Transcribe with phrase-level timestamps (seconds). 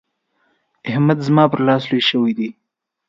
[0.89, 2.49] احمد زما پر لاس لوی شوی دی.